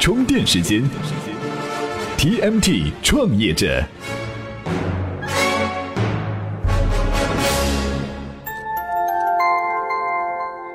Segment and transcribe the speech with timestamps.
[0.00, 0.82] 充电时间
[2.16, 3.84] ，TMT 创业者，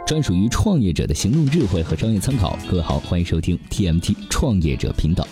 [0.05, 2.55] 专属于创业者的行动智慧和商业参考。
[2.69, 5.27] 各位好，欢迎收听 TMT 创业者频道。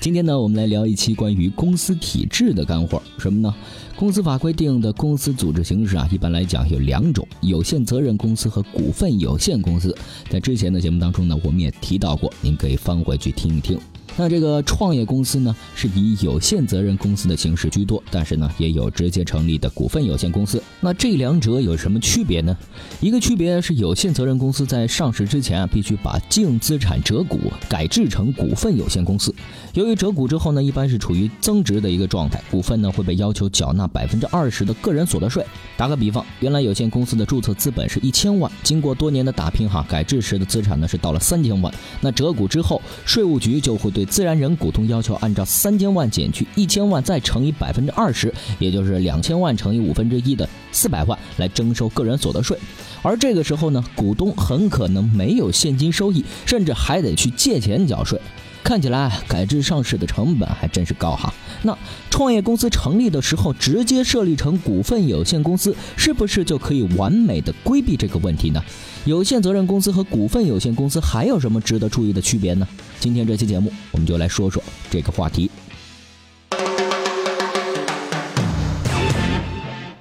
[0.00, 3.02] 今天呢，我们来聊一期关于公司体制的干货。
[3.18, 3.52] 什么呢？
[3.96, 9.92] 公司法规定的公司组织形式啊，一般来讲有两种：有限责任公司和股份有限公司。
[10.30, 13.76] 在之前的节目当中呢，我们也提到过，您可以翻回去听一听。
[14.16, 20.60] 那这个创业公司呢，是以有限责任公司的形式居多，但是呢，也有直接成立的股份有限公司。
[20.80, 22.56] 那这两者有什么区别呢？
[23.00, 29.32] 一个区别是有限责任公司在上市之前啊，必须把净资产折股改制成股份有限公司。
[29.74, 35.44] 由于折股之后呢，一般是处于增值的一个状态，股份呢会被要求缴纳百分之二十的个人所得税。
[35.76, 41.72] 打个比方，原来有限公司的注册资本是一千万，经过多年的打拼哈，改制时的资产呢是到了三千万。
[42.00, 52.56] 那折股之后，税务局就会对自然人股东要求按照三千万减去一千万，再乘以百分之二十，也就是两千万乘以五分之一的四百万来征收个人所得税。
[53.02, 58.20] 而这个时候呢，股东很可能没有现金收益，甚至还得去借钱缴税。
[58.68, 61.32] 看起来改制上市的成本还真是高哈。
[61.62, 61.74] 那
[62.10, 68.62] 创业公司成立的时候直接设立成股份有限公司，是不是就可以完美的规避这个问题呢？
[69.06, 72.68] 有限责任公司和股份有限公司还有什么值得注意的区别呢？
[73.00, 75.50] 今天这期节目我们就来说说这个话题。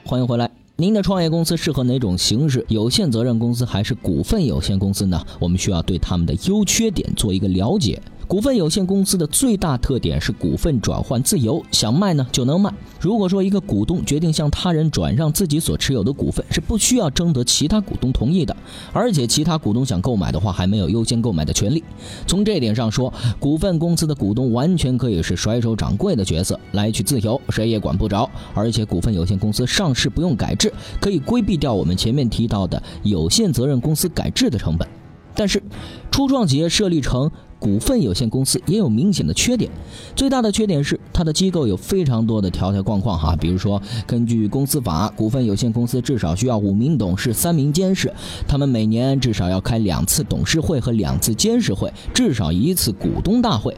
[0.04, 2.66] 欢迎回来，您的创业公司适合哪种形式？
[2.68, 5.26] 有限责任公司还是股份有限公司呢？
[5.40, 8.02] 我们需要对他们的优缺点做一个了解。
[8.28, 12.70] 股份有限公司的最大特点是股份转换自由，想卖呢就能卖。
[13.00, 18.54] 如果说一个股东决定向他人转让自己所持有的股份，是不需要征得其他股东同意的，
[18.92, 21.82] 而且其他股东想购买的话，还没有优先购买的权利。
[22.28, 28.30] 从这点上说，股份公司的股东完全可以是甩手掌柜的角色，来去自由，谁也管不着。
[28.54, 34.86] 而且股份有限公司上市不用改制，可以规避掉我们前面提到的有限责任公司改制的成本。
[35.34, 35.62] 但是，
[36.10, 37.30] 初创企业设立成
[37.60, 39.72] 股份有限公司也有明显的缺点，
[40.16, 48.14] 最大的缺点是它的机构有非常多的条条框框哈，比如说根据公司法，股份有限公司至少需要五名董事、三名监事，
[48.48, 53.76] 他们每年至少要开两次董事会和两次监事会，至少一次股东大会。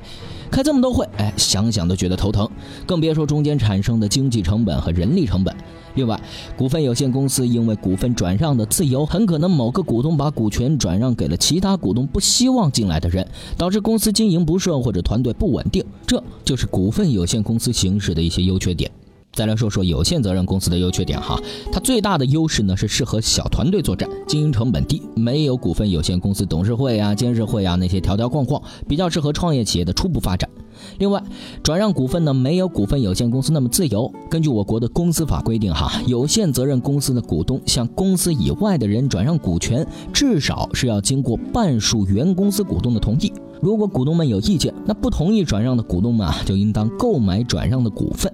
[0.52, 2.50] 开这么多会，哎，想想都觉得头疼，
[2.86, 5.56] 更别说中间产生的经济成本和人力成本。
[5.96, 6.20] 另外，
[6.56, 13.28] 股份有限公司因为股份转让的自由，很可能某个股东把股权转让给了其他股东不希望进来的人，
[13.58, 15.84] 导致公司经营不顺或者团队不稳定。
[16.06, 18.90] 这就是股份有限公司形式的一些优缺点。
[19.39, 21.41] 再来说说有限责任公司的优缺点哈，
[21.72, 30.50] 它最大的优势呢是适合小团队作战，经营成本低，没有股份有限公司董事会啊、监事会啊那些条条框框，比较适合创业企业的初步发展。
[30.97, 31.23] 另外，
[31.63, 34.11] 转让股份呢没有股份有限公司那么自由。
[34.29, 43.31] 根据我国的公司法规定哈，有限责任公司的股东向公司以外的人转让股权，至少是要经过半数原公司股东的同意。
[43.61, 48.29] 如果股东们有意见，那不同意转让的股东们啊，就应当购买转让的股份。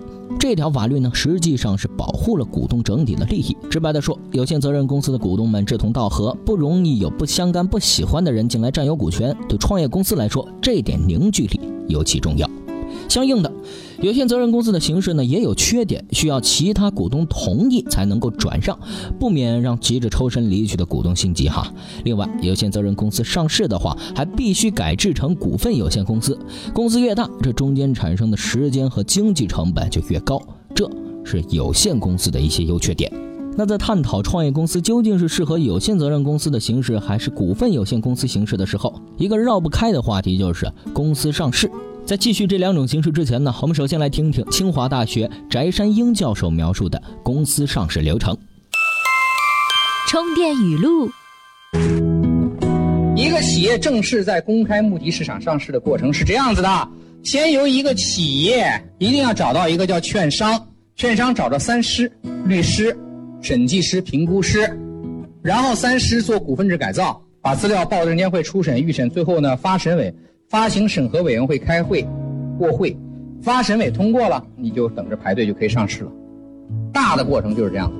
[0.47, 3.57] 这条法律呢，实际上是保护了股东整体的利益。
[3.67, 9.35] 直白的说，有限责任公司的股东们志同道合，不容易有不相干、不喜欢的人进来占有股权。
[9.49, 12.47] 对创业公司来说，这点凝聚力尤其重要。
[13.07, 13.51] 相应的，
[14.01, 18.77] 有限责任公司的形式呢也有缺点，需要其他股东同意才能够转让，
[19.19, 21.71] 不免让急着抽身离去的股东心急哈。
[22.03, 26.37] 另外，有限责任公司上市的话，还必须改制成股份有限公司，
[26.73, 30.41] 公司越大，这中间产生的时间和经济成本就越高，
[30.73, 30.89] 这
[31.23, 33.11] 是有限公司的一些优缺点。
[33.57, 41.71] 那在探讨创业公司究竟是适合有限责任公司的形式，还是股份有限公司形式的时候，一个绕不开的话题就是公司上市。
[42.05, 48.37] 在继续这两种形式之前呢，我们首先来听听清华大学翟山鹰教授描述的公司上市流程。
[50.07, 51.09] 充电语录：
[53.15, 56.87] 一个企业正式在公开募集市场上市的过程是这样子的：
[57.23, 58.69] 先由一个企业
[58.99, 60.63] 一定要找到一个叫券商，
[60.95, 62.11] 券商找着三师：
[62.45, 62.95] 律师、
[63.41, 64.79] 审计师、评估师，
[65.41, 70.13] 然后三师做股份制改造，把资料报证监会初审、预审，最后呢发审委。
[70.47, 72.07] 发行审核委员会开会，
[72.57, 72.95] 过会，
[73.41, 76.11] 发审委通过了，你就等着排队就可以上市了。
[76.93, 77.91] 大的过程就是这样。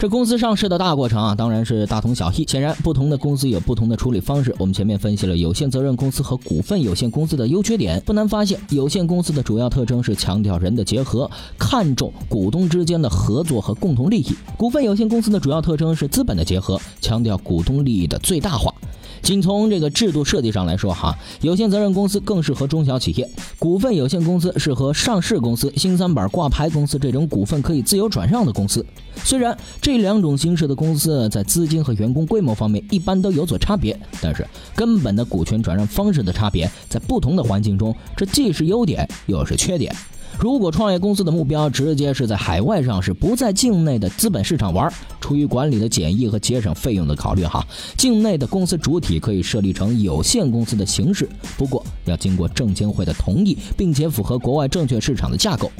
[0.00, 2.46] 这公司上市的大过程啊，当然是大同小异。
[2.48, 4.54] 显然，不同的公司有不同的处理方式。
[4.56, 18.72] 我们前面分析了有限责任公司和股份有限公司的优缺点，不难发现，有限公司的主要特征是强调人的结合，看重股东之间的合作和共同利益；股份有限公司的主要特征是资本的结合，强调股东利益的最大化。
[19.22, 23.28] 仅从这个制度设计上来说，哈，有限责任公司更适合中小企业，
[23.58, 28.84] 股份有限公司适合上市公司、新三板挂牌公司这种股份可以自由转让的公司。
[29.22, 39.94] 虽然这两种形式的公司在资金和员工规模方面一般都有所差别，但是根本的股权转让方式的差别，在不同的环境中，这既是优点又是缺点。
[40.38, 44.90] 如果创业公司的目标直接是在海外上市，不在境内的资本市场玩，
[45.20, 47.66] 出于管理的简易和节省费用的考虑，哈，
[47.96, 51.28] 境内的公司主体可以设立成有限公司的形式，
[51.58, 55.70] 不过要经过证监会的同意，并且符合国外证券市场的架构。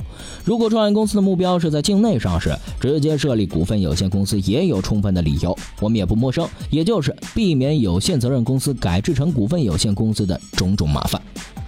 [0.45, 11.21] 如果创业公司的目标是在境内上市，直接设立股份有限公司也有充分的理由，我们也不陌生，也就是避免有限责任公司改制成股份有限公司的种种麻烦。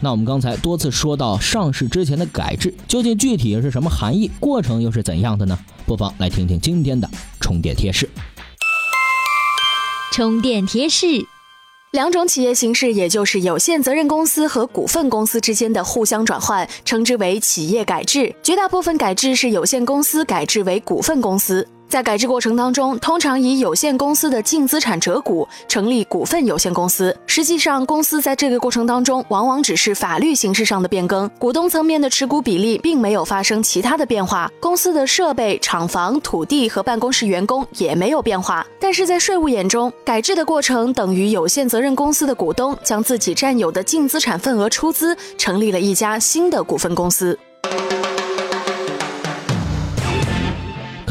[0.05, 4.29] 那我们刚才多次说到上市之前的改制，究竟具体是什么含义？
[4.41, 5.57] 过程又是怎样的呢？
[5.87, 7.09] 不妨来听听今天的
[7.41, 8.11] 充电贴士。
[10.13, 11.07] 充电贴士：
[11.93, 18.35] 两种企业形式，也就是有限责任公司和股份公司之间的互相转换，称之为企业改制。
[18.43, 21.69] 绝大部分改制是有限公司改制为股份公司。
[21.93, 27.15] 在改制过程当中，通常以有限公司的净资产折股成立股份有限公司。
[27.27, 38.67] 实际上，公司在这个过程当中，往往只是法律形式上的变更，股东层面的持股比例并没有发生其他的变化，公司的设备、厂房、土地和办公室员工也没有变化。
[38.81, 47.39] 但是在税务眼中，改制的过程等于有限责任公司的股东将自己占有的净资产份额出资，成立了一家新的股份公司。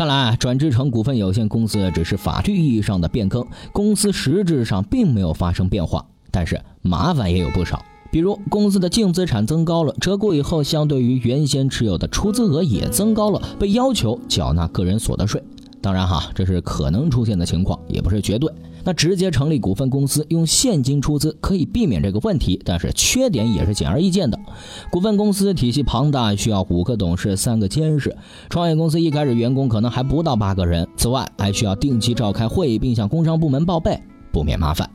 [0.02, 6.04] 看来，转制成股份有限公司只是法律意义上的变更，公司实质上并没有发生变化。
[6.32, 15.40] 但是麻烦也有不少，比如公司的净资产增高了，折股以后，相对于原先持有的出资额也增高了，被要求缴纳个人所得税。
[15.82, 18.52] 当然哈，这是可能出现的情况，也不是绝对。
[18.84, 24.40] 那直接成立股份公司，用现金出资可以避免这个问题，但是缺点也是显而易见的。
[24.92, 28.16] 股份公司体系庞大，需要五个董事、三个监事。
[28.50, 34.00] 创业公司一开始员工可能还不到八个人，此外还需要定期召开会议，并向工商部门报备，
[34.32, 34.90] 不免麻烦。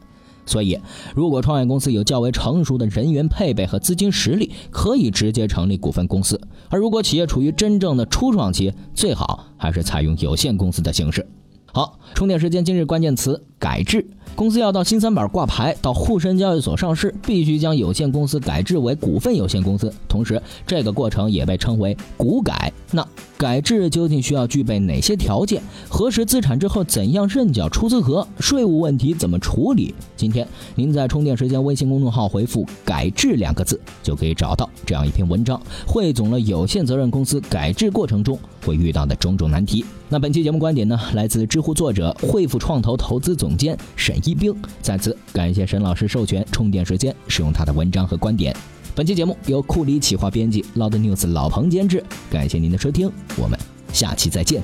[0.49, 0.79] 所以，
[1.13, 6.37] 如果创业公司有较为成熟的人员配备和资金实力，可以直接成立股份公司；
[6.71, 11.27] 而如果企业处于真正的初创期，最好还是采用有限公司的形式。
[11.73, 14.07] 好，充电时间今日关键词改制。
[14.37, 19.93] 公司要到新三板挂牌，到沪深交易所上市，必须将有限公司改制为股份有限公司。
[20.07, 22.73] 同时，这个过程也被称为股改。
[22.93, 23.05] 那
[23.37, 25.61] 改制究竟需要具备哪些条件？
[25.89, 28.29] 核实资产之后怎样认缴出资额？
[28.39, 29.95] 税务问题怎么处理？
[30.17, 39.85] 今天您在充电时间微信公众号回复“改制”两个字，就可以找到这样一篇文章，汇总了有限责任公司改制过程中会遇到的种种难题。
[40.09, 44.17] 那本期节目观点呢，来自知乎作者汇富创投投资总监沈。
[44.29, 48.55] 一冰，再次感谢沈老师授权充电时间使用他的文章和观点。
[48.95, 52.03] 本期节目由库里企划编辑，Loud News 老彭监制。
[52.31, 53.59] 感谢您的收听，我们
[53.93, 54.63] 下期再见。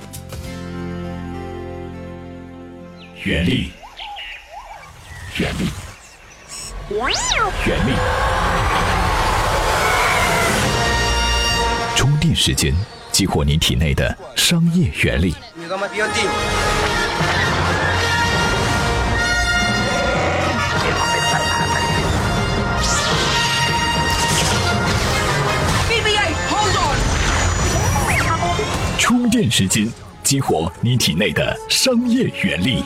[3.24, 3.70] 原力，
[5.38, 5.68] 原力，
[6.90, 7.92] 原力，
[11.94, 12.74] 充电时间
[13.12, 15.32] 激活您体内的商业原力。
[15.54, 15.68] 充
[29.51, 29.89] 时间，
[30.22, 32.82] 激活你体内的商业原力。